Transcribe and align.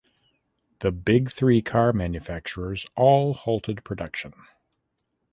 The 0.79 0.91
Big 0.91 1.31
Three 1.31 1.61
car 1.61 1.93
manufacturers 1.93 2.87
all 2.95 3.35
halted 3.35 3.83
production. 3.83 4.33